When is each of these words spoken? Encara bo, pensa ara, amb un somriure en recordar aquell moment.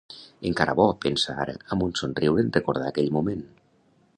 Encara 0.49 0.73
bo, 0.79 0.85
pensa 1.03 1.35
ara, 1.43 1.55
amb 1.75 1.85
un 1.89 1.93
somriure 2.01 2.45
en 2.45 2.49
recordar 2.59 2.89
aquell 2.93 3.13
moment. 3.19 3.45